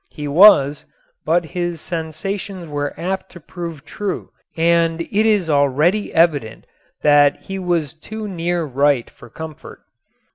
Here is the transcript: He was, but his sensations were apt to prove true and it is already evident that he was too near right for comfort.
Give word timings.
He 0.09 0.27
was, 0.27 0.87
but 1.27 1.45
his 1.45 1.79
sensations 1.79 2.67
were 2.67 2.99
apt 2.99 3.29
to 3.33 3.39
prove 3.39 3.85
true 3.85 4.31
and 4.57 5.01
it 5.01 5.27
is 5.27 5.47
already 5.47 6.11
evident 6.11 6.65
that 7.03 7.41
he 7.43 7.59
was 7.59 7.93
too 7.93 8.27
near 8.27 8.63
right 8.63 9.07
for 9.11 9.29
comfort. 9.29 9.81